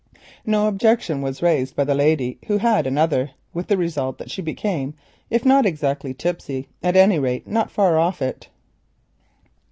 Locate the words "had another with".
2.57-3.67